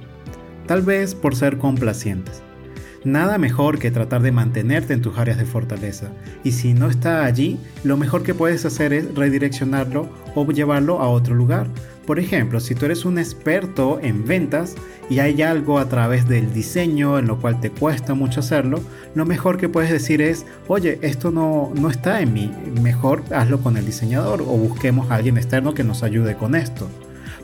tal 0.67 0.81
vez 0.81 1.15
por 1.15 1.37
ser 1.37 1.59
complacientes. 1.59 2.46
Nada 3.07 3.39
mejor 3.39 3.79
que 3.79 3.93
tratar 3.93 4.21
de 4.21 4.33
mantenerte 4.33 4.93
en 4.93 5.01
tus 5.01 5.17
áreas 5.17 5.39
de 5.39 5.45
fortaleza. 5.45 6.11
Y 6.43 6.51
si 6.51 6.75
no 6.75 6.91
está 6.91 7.25
allí, 7.25 7.57
lo 7.85 7.97
mejor 7.97 8.25
que 8.25 8.35
puedes 8.35 8.65
hacer 8.65 8.93
es 8.93 9.15
redireccionarlo 9.15 10.09
o 10.35 10.45
llevarlo 10.51 11.01
a 11.01 11.09
otro 11.09 11.37
lugar. 11.37 11.69
Por 12.05 12.19
ejemplo, 12.19 12.59
si 12.59 12.75
tú 12.75 12.87
eres 12.87 13.05
un 13.05 13.21
experto 13.21 14.01
en 14.03 14.25
ventas 14.25 14.75
y 15.09 15.21
hay 15.21 15.41
algo 15.43 15.79
a 15.79 15.89
través 15.89 16.27
del 16.27 16.53
diseño 16.53 17.17
en 17.21 17.29
lo 17.29 17.41
cual 17.41 17.61
te 17.61 17.71
cuesta 17.71 18.15
mucho 18.15 18.41
hacerlo, 18.41 18.81
lo 19.15 19.25
mejor 19.25 19.57
que 19.57 19.69
puedes 19.69 19.93
decir 19.93 20.21
es, 20.21 20.45
oye, 20.67 20.99
esto 21.03 21.31
no, 21.31 21.71
no 21.77 21.89
está 21.89 22.21
en 22.23 22.33
mí, 22.33 22.51
mejor 22.83 23.23
hazlo 23.31 23.61
con 23.61 23.77
el 23.77 23.87
diseñador 23.87 24.43
o 24.43 24.47
busquemos 24.47 25.13
a 25.13 25.15
alguien 25.15 25.37
externo 25.37 25.75
que 25.75 25.85
nos 25.85 26.03
ayude 26.03 26.35
con 26.35 26.57
esto 26.57 26.89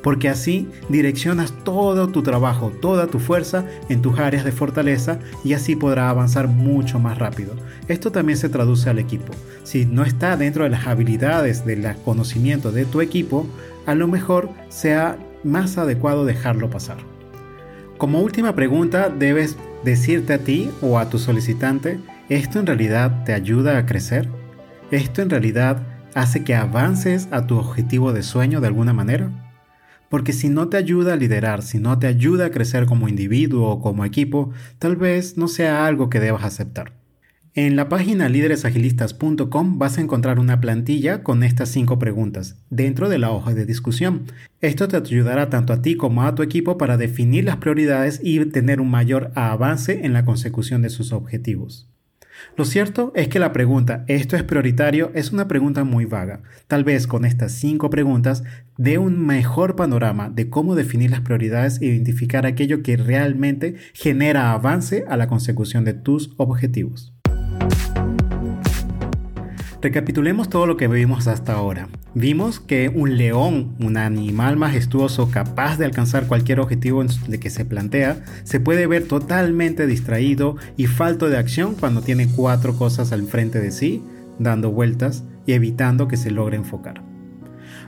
porque 0.02 0.28
así 0.28 0.68
direccionas 0.88 1.52
todo 1.64 2.08
tu 2.08 2.22
trabajo, 2.22 2.70
toda 2.70 3.06
tu 3.06 3.18
fuerza 3.18 3.64
en 3.88 4.02
tus 4.02 4.18
áreas 4.18 4.44
de 4.44 4.52
fortaleza 4.52 5.18
y 5.44 5.52
así 5.54 5.76
podrás 5.76 6.10
avanzar 6.10 6.48
mucho 6.48 6.98
más 6.98 7.18
rápido. 7.18 7.54
Esto 7.88 8.12
también 8.12 8.38
se 8.38 8.48
traduce 8.48 8.90
al 8.90 8.98
equipo. 8.98 9.32
Si 9.62 9.86
no 9.86 10.04
está 10.04 10.36
dentro 10.36 10.64
de 10.64 10.70
las 10.70 10.86
habilidades 10.86 11.64
del 11.64 11.86
conocimiento 12.04 12.72
de 12.72 12.84
tu 12.84 13.00
equipo, 13.00 13.46
a 13.86 13.94
lo 13.94 14.08
mejor 14.08 14.50
sea 14.68 15.18
más 15.44 15.78
adecuado 15.78 16.24
dejarlo 16.24 16.70
pasar. 16.70 16.98
Como 17.98 18.20
última 18.20 18.54
pregunta, 18.54 19.08
debes 19.08 19.56
decirte 19.84 20.32
a 20.32 20.38
ti 20.38 20.70
o 20.80 20.98
a 20.98 21.08
tu 21.08 21.18
solicitante, 21.18 22.00
¿esto 22.28 22.58
en 22.58 22.66
realidad 22.66 23.24
te 23.24 23.32
ayuda 23.32 23.78
a 23.78 23.86
crecer? 23.86 24.28
¿Esto 24.90 25.22
en 25.22 25.30
realidad 25.30 25.82
hace 26.14 26.44
que 26.44 26.54
avances 26.54 27.28
a 27.30 27.46
tu 27.46 27.56
objetivo 27.56 28.12
de 28.12 28.22
sueño 28.22 28.60
de 28.60 28.66
alguna 28.66 28.92
manera? 28.92 29.30
Porque 30.12 30.34
si 30.34 30.50
no 30.50 30.68
te 30.68 30.76
ayuda 30.76 31.14
a 31.14 31.16
liderar, 31.16 31.62
si 31.62 31.78
no 31.78 31.98
te 31.98 32.06
ayuda 32.06 32.44
a 32.44 32.50
crecer 32.50 32.84
como 32.84 33.08
individuo 33.08 33.70
o 33.70 33.80
como 33.80 34.04
equipo, 34.04 34.50
tal 34.78 34.96
vez 34.96 35.38
no 35.38 35.48
sea 35.48 35.86
algo 35.86 36.10
que 36.10 36.20
debas 36.20 36.44
aceptar. 36.44 36.92
En 37.54 37.76
la 37.76 37.88
página 37.88 38.28
líderesagilistas.com 38.28 39.78
vas 39.78 39.96
a 39.96 40.02
encontrar 40.02 40.38
una 40.38 40.60
plantilla 40.60 41.22
con 41.22 41.42
estas 41.42 41.70
cinco 41.70 41.98
preguntas 41.98 42.62
dentro 42.68 43.08
de 43.08 43.16
la 43.16 43.30
hoja 43.30 43.54
de 43.54 43.64
discusión. 43.64 44.24
Esto 44.60 44.86
te 44.86 44.98
ayudará 44.98 45.48
tanto 45.48 45.72
a 45.72 45.80
ti 45.80 45.96
como 45.96 46.24
a 46.24 46.34
tu 46.34 46.42
equipo 46.42 46.76
para 46.76 46.98
definir 46.98 47.44
las 47.44 47.56
prioridades 47.56 48.20
y 48.22 48.38
tener 48.44 48.82
un 48.82 48.90
mayor 48.90 49.32
avance 49.34 50.04
en 50.04 50.12
la 50.12 50.26
consecución 50.26 50.82
de 50.82 50.90
sus 50.90 51.14
objetivos. 51.14 51.91
Lo 52.56 52.64
cierto 52.64 53.12
es 53.14 53.28
que 53.28 53.38
la 53.38 53.52
pregunta 53.52 54.04
¿esto 54.08 54.36
es 54.36 54.42
prioritario? 54.42 55.10
es 55.14 55.32
una 55.32 55.48
pregunta 55.48 55.84
muy 55.84 56.04
vaga. 56.04 56.42
Tal 56.66 56.84
vez 56.84 57.06
con 57.06 57.24
estas 57.24 57.52
cinco 57.52 57.90
preguntas 57.90 58.42
dé 58.76 58.98
un 58.98 59.24
mejor 59.24 59.76
panorama 59.76 60.30
de 60.30 60.50
cómo 60.50 60.74
definir 60.74 61.10
las 61.10 61.20
prioridades 61.20 61.80
e 61.80 61.86
identificar 61.86 62.46
aquello 62.46 62.82
que 62.82 62.96
realmente 62.96 63.76
genera 63.94 64.52
avance 64.52 65.04
a 65.08 65.16
la 65.16 65.28
consecución 65.28 65.84
de 65.84 65.94
tus 65.94 66.32
objetivos. 66.36 67.11
Recapitulemos 69.82 70.48
todo 70.48 70.66
lo 70.66 70.76
que 70.76 70.86
vimos 70.86 71.26
hasta 71.26 71.54
ahora. 71.54 71.88
Vimos 72.14 72.60
que 72.60 72.88
un 72.88 73.16
león, 73.16 73.74
un 73.80 73.96
animal 73.96 74.56
majestuoso 74.56 75.28
capaz 75.28 75.76
de 75.76 75.84
alcanzar 75.84 76.28
cualquier 76.28 76.60
objetivo 76.60 77.02
de 77.02 77.40
que 77.40 77.50
se 77.50 77.64
plantea, 77.64 78.22
se 78.44 78.60
puede 78.60 78.86
ver 78.86 79.08
totalmente 79.08 79.88
distraído 79.88 80.54
y 80.76 80.86
falto 80.86 81.28
de 81.28 81.36
acción 81.36 81.74
cuando 81.74 82.00
tiene 82.00 82.28
cuatro 82.28 82.76
cosas 82.76 83.10
al 83.10 83.24
frente 83.24 83.58
de 83.58 83.72
sí, 83.72 84.04
dando 84.38 84.70
vueltas 84.70 85.24
y 85.46 85.54
evitando 85.54 86.06
que 86.06 86.16
se 86.16 86.30
logre 86.30 86.58
enfocar. 86.58 87.02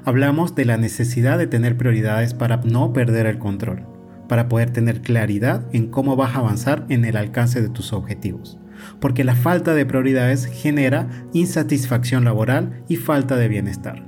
Hablamos 0.04 0.56
de 0.56 0.64
la 0.64 0.76
necesidad 0.76 1.38
de 1.38 1.46
tener 1.46 1.76
prioridades 1.76 2.34
para 2.34 2.56
no 2.56 2.92
perder 2.92 3.26
el 3.26 3.38
control, 3.38 3.84
para 4.28 4.48
poder 4.48 4.72
tener 4.72 5.00
claridad 5.00 5.64
en 5.72 5.86
cómo 5.86 6.16
vas 6.16 6.34
a 6.34 6.40
avanzar 6.40 6.86
en 6.88 7.04
el 7.04 7.16
alcance 7.16 7.62
de 7.62 7.68
tus 7.68 7.92
objetivos 7.92 8.58
porque 9.00 9.24
la 9.24 9.34
falta 9.34 9.74
de 9.74 9.86
prioridades 9.86 10.46
genera 10.46 11.08
insatisfacción 11.32 12.24
laboral 12.24 12.82
y 12.88 12.96
falta 12.96 13.36
de 13.36 13.48
bienestar. 13.48 14.04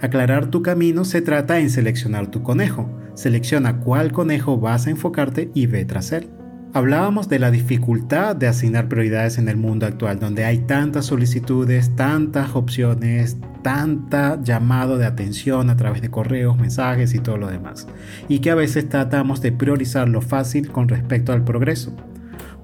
Aclarar 0.00 0.46
tu 0.46 0.62
camino 0.62 1.04
se 1.04 1.22
trata 1.22 1.60
en 1.60 1.70
seleccionar 1.70 2.30
tu 2.30 2.42
conejo. 2.42 2.90
Selecciona 3.14 3.80
cuál 3.80 4.12
conejo 4.12 4.58
vas 4.58 4.86
a 4.86 4.90
enfocarte 4.90 5.50
y 5.54 5.66
ve 5.66 5.84
tras 5.84 6.12
él. 6.12 6.28
Hablábamos 6.74 7.28
de 7.28 7.38
la 7.38 7.52
dificultad 7.52 8.34
de 8.34 8.48
asignar 8.48 8.88
prioridades 8.88 9.38
en 9.38 9.48
el 9.48 9.56
mundo 9.56 9.86
actual, 9.86 10.18
donde 10.18 10.44
hay 10.44 10.58
tantas 10.58 11.06
solicitudes, 11.06 11.94
tantas 11.94 12.56
opciones, 12.56 13.36
tanta 13.62 14.42
llamado 14.42 14.98
de 14.98 15.06
atención 15.06 15.70
a 15.70 15.76
través 15.76 16.02
de 16.02 16.10
correos, 16.10 16.58
mensajes 16.58 17.14
y 17.14 17.20
todo 17.20 17.36
lo 17.36 17.46
demás, 17.46 17.86
y 18.28 18.40
que 18.40 18.50
a 18.50 18.56
veces 18.56 18.88
tratamos 18.88 19.40
de 19.40 19.52
priorizar 19.52 20.08
lo 20.08 20.20
fácil 20.20 20.68
con 20.68 20.88
respecto 20.88 21.32
al 21.32 21.44
progreso. 21.44 21.96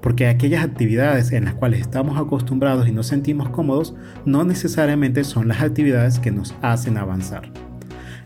Porque 0.01 0.27
aquellas 0.27 0.63
actividades 0.63 1.31
en 1.31 1.45
las 1.45 1.53
cuales 1.53 1.81
estamos 1.81 2.19
acostumbrados 2.19 2.87
y 2.87 2.91
nos 2.91 3.07
sentimos 3.07 3.49
cómodos 3.49 3.93
no 4.25 4.43
necesariamente 4.43 5.23
son 5.23 5.47
las 5.47 5.61
actividades 5.61 6.19
que 6.19 6.31
nos 6.31 6.55
hacen 6.61 6.97
avanzar. 6.97 7.51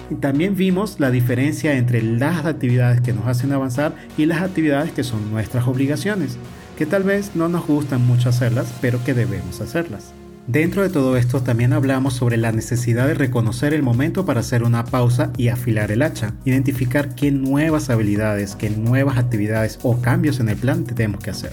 Y 0.10 0.16
también 0.16 0.56
vimos 0.56 1.00
la 1.00 1.12
diferencia 1.12 1.76
entre 1.76 2.02
las 2.02 2.46
actividades 2.46 3.02
que 3.02 3.14
nos 3.14 3.28
hacen 3.28 3.52
avanzar 3.52 3.96
y 4.18 4.26
las 4.26 4.42
actividades 4.42 4.92
que 4.92 5.04
son 5.04 5.32
nuestras 5.32 5.68
obligaciones, 5.68 6.38
que 6.78 6.86
tal 6.86 7.04
vez 7.04 7.36
no 7.36 7.50
nos 7.50 7.66
gustan 7.66 8.06
mucho 8.06 8.30
hacerlas, 8.30 8.74
pero 8.82 9.04
que 9.04 9.14
debemos 9.14 9.62
hacerlas. 9.62 10.14
Dentro 10.48 10.84
de 10.84 10.90
todo 10.90 11.18
esto 11.18 11.42
también 11.42 11.74
hablamos 11.74 12.14
sobre 12.14 12.38
la 12.38 12.52
necesidad 12.52 13.08
de 13.08 13.16
reconocer 13.16 13.74
el 13.74 13.82
momento 13.82 14.28
para 14.28 14.42
hacer 14.42 14.62
una 14.62 14.86
pausa 14.86 15.32
y 15.38 15.48
afilar 15.48 15.92
el 15.92 16.04
hacha, 16.04 16.36
identificar 16.46 17.16
qué 17.16 17.32
nuevas 17.32 17.90
habilidades, 17.90 18.56
qué 18.56 18.70
nuevas 18.70 19.18
actividades 19.18 19.80
o 19.82 20.02
cambios 20.02 20.40
en 20.40 20.50
el 20.50 20.58
plan 20.58 20.84
tenemos 20.84 21.24
que 21.24 21.32
hacer. 21.32 21.52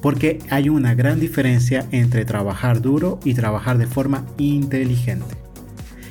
Porque 0.00 0.38
hay 0.48 0.70
una 0.70 0.94
gran 0.94 1.20
diferencia 1.20 1.86
entre 1.90 2.24
trabajar 2.24 2.80
duro 2.80 3.20
y 3.24 3.34
trabajar 3.34 3.76
de 3.76 3.86
forma 3.86 4.24
inteligente. 4.38 5.36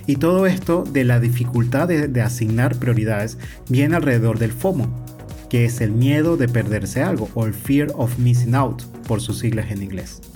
Y 0.05 0.17
todo 0.17 0.45
esto 0.45 0.83
de 0.83 1.05
la 1.05 1.19
dificultad 1.19 1.87
de, 1.87 2.21
asignar 2.21 2.75
prioridades 2.75 3.39
viene 3.69 3.95
alrededor 3.95 4.37
del 4.37 4.51
FOMO, 4.51 4.87
que 5.49 5.65
es 5.65 5.81
el 5.81 5.91
miedo 5.91 6.37
de 6.37 6.47
perderse 6.47 7.01
algo 7.01 7.29
o 7.33 7.47
el 7.47 7.55
fear 7.55 7.91
of 7.95 8.19
missing 8.19 8.53
out 8.53 8.83
por 9.07 9.19
sus 9.19 9.39
siglas 9.39 9.71
en 9.71 9.81
inglés. 9.81 10.32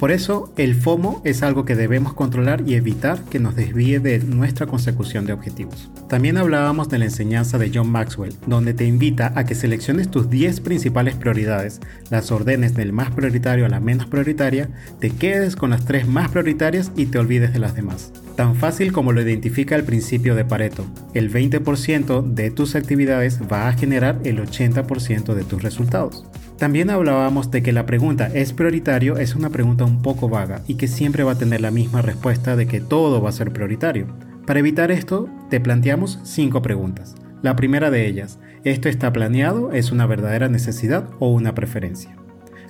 Por 0.00 0.12
eso, 0.12 0.50
el 0.56 0.76
FOMO 0.76 1.20
es 1.26 1.42
algo 1.42 1.66
que 1.66 1.76
debemos 1.76 2.14
controlar 2.14 2.62
y 2.66 2.72
evitar 2.72 3.22
que 3.24 3.38
nos 3.38 3.54
desvíe 3.54 4.00
de 4.00 4.18
nuestra 4.20 4.66
consecución 4.66 5.26
de 5.26 5.34
objetivos. 5.34 5.90
También 6.08 6.38
hablábamos 6.38 6.88
de 6.88 6.96
la 6.96 7.04
enseñanza 7.04 7.58
de 7.58 7.70
John 7.72 7.90
Maxwell, 7.90 8.34
donde 8.46 8.72
te 8.72 8.86
invita 8.86 9.34
a 9.36 9.44
que 9.44 9.54
selecciones 9.54 10.10
tus 10.10 10.30
10 10.30 10.62
principales 10.62 11.16
prioridades, 11.16 11.80
las 12.08 12.32
ordenes 12.32 12.74
del 12.74 12.94
más 12.94 13.10
prioritario 13.10 13.66
a 13.66 13.68
la 13.68 13.78
menos 13.78 14.06
prioritaria, 14.06 14.70
te 15.00 15.10
quedes 15.10 15.54
con 15.54 15.68
las 15.68 15.84
3 15.84 16.08
más 16.08 16.30
prioritarias 16.30 16.92
y 16.96 17.04
te 17.04 17.18
olvides 17.18 17.52
de 17.52 17.58
las 17.58 17.74
demás. 17.74 18.10
Tan 18.36 18.56
fácil 18.56 18.92
como 18.92 19.12
lo 19.12 19.20
identifica 19.20 19.76
el 19.76 19.84
principio 19.84 20.34
de 20.34 20.46
Pareto, 20.46 20.86
el 21.12 21.30
20% 21.30 22.24
de 22.24 22.50
tus 22.50 22.74
actividades 22.74 23.38
va 23.52 23.68
a 23.68 23.74
generar 23.74 24.18
el 24.24 24.38
80% 24.38 25.34
de 25.34 25.44
tus 25.44 25.62
resultados. 25.62 26.24
También 26.60 26.90
hablábamos 26.90 27.50
de 27.50 27.62
que 27.62 27.72
la 27.72 27.86
pregunta 27.86 28.26
¿es 28.26 28.52
prioritario? 28.52 29.16
es 29.16 29.34
una 29.34 29.48
pregunta 29.48 29.86
un 29.86 30.02
poco 30.02 30.28
vaga 30.28 30.60
y 30.68 30.74
que 30.74 30.88
siempre 30.88 31.24
va 31.24 31.32
a 31.32 31.38
tener 31.38 31.62
la 31.62 31.70
misma 31.70 32.02
respuesta 32.02 32.54
de 32.54 32.66
que 32.66 32.82
todo 32.82 33.22
va 33.22 33.30
a 33.30 33.32
ser 33.32 33.50
prioritario. 33.50 34.08
Para 34.46 34.60
evitar 34.60 34.90
esto, 34.90 35.30
te 35.48 35.58
planteamos 35.58 36.20
cinco 36.22 36.60
preguntas. 36.60 37.14
La 37.40 37.56
primera 37.56 37.90
de 37.90 38.06
ellas, 38.06 38.38
¿esto 38.62 38.90
está 38.90 39.10
planeado? 39.10 39.72
¿Es 39.72 39.90
una 39.90 40.04
verdadera 40.04 40.50
necesidad 40.50 41.08
o 41.18 41.32
una 41.32 41.54
preferencia? 41.54 42.14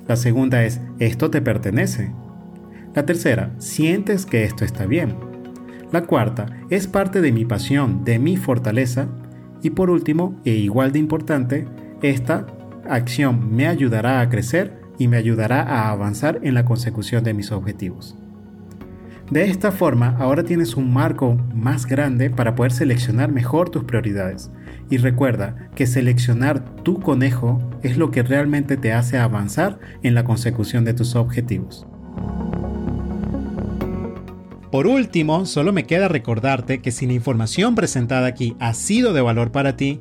La 0.06 0.14
segunda 0.14 0.62
es, 0.62 0.80
¿esto 1.00 1.32
te 1.32 1.42
pertenece? 1.42 2.12
La 2.94 3.04
tercera, 3.04 3.50
¿sientes 3.58 4.24
que 4.24 4.44
esto 4.44 4.64
está 4.64 4.86
bien? 4.86 5.16
La 5.90 6.02
cuarta, 6.02 6.46
¿es 6.70 6.86
parte 6.86 7.20
de 7.20 7.32
mi 7.32 7.44
pasión, 7.44 8.04
de 8.04 8.20
mi 8.20 8.36
fortaleza? 8.36 9.08
Y 9.64 9.70
por 9.70 9.90
último, 9.90 10.40
e 10.44 10.52
igual 10.52 10.92
de 10.92 11.00
importante, 11.00 11.66
esta 12.02 12.46
acción 12.94 13.54
me 13.54 13.66
ayudará 13.66 14.20
a 14.20 14.28
crecer 14.28 14.80
y 14.98 15.08
me 15.08 15.16
ayudará 15.16 15.62
a 15.62 15.90
avanzar 15.90 16.40
en 16.42 16.54
la 16.54 16.64
consecución 16.64 17.24
de 17.24 17.34
mis 17.34 17.52
objetivos. 17.52 18.16
De 19.30 19.44
esta 19.44 19.70
forma, 19.70 20.16
ahora 20.18 20.42
tienes 20.42 20.74
un 20.74 20.92
marco 20.92 21.36
más 21.54 21.86
grande 21.86 22.30
para 22.30 22.56
poder 22.56 22.72
seleccionar 22.72 23.30
mejor 23.30 23.70
tus 23.70 23.84
prioridades. 23.84 24.50
Y 24.90 24.96
recuerda 24.96 25.70
que 25.76 25.86
seleccionar 25.86 26.64
tu 26.82 26.98
conejo 26.98 27.62
es 27.84 27.96
lo 27.96 28.10
que 28.10 28.24
realmente 28.24 28.76
te 28.76 28.92
hace 28.92 29.18
avanzar 29.18 29.78
en 30.02 30.14
la 30.14 30.24
consecución 30.24 30.84
de 30.84 30.94
tus 30.94 31.14
objetivos. 31.14 31.86
Por 34.72 34.88
último, 34.88 35.46
solo 35.46 35.72
me 35.72 35.84
queda 35.84 36.08
recordarte 36.08 36.80
que 36.80 36.90
si 36.90 37.06
la 37.06 37.12
información 37.12 37.76
presentada 37.76 38.26
aquí 38.26 38.56
ha 38.58 38.74
sido 38.74 39.12
de 39.12 39.20
valor 39.20 39.52
para 39.52 39.76
ti, 39.76 40.00